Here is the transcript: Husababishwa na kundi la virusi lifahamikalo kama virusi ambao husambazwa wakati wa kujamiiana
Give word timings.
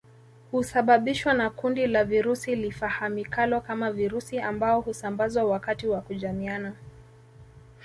Husababishwa 0.51 1.33
na 1.33 1.49
kundi 1.49 1.87
la 1.87 2.03
virusi 2.05 2.55
lifahamikalo 2.55 3.61
kama 3.61 3.91
virusi 3.91 4.39
ambao 4.39 4.81
husambazwa 4.81 5.43
wakati 5.43 5.87
wa 5.87 6.01
kujamiiana 6.01 6.73